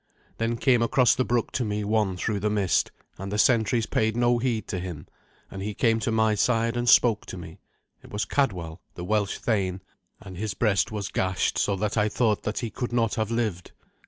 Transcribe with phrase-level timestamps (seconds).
[0.39, 4.17] Then came across the brook to me one through the mist, and the sentries paid
[4.17, 5.05] no heed to him,
[5.51, 7.59] and he came to my side and spoke to me.
[8.01, 9.79] It was Cadwal, the Welsh thane,
[10.19, 13.73] and his breast was gashed so that I thought that he could not have lived.